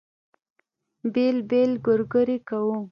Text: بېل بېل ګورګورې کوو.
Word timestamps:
بېل 1.13 1.37
بېل 1.49 1.71
ګورګورې 1.85 2.37
کوو. 2.47 2.75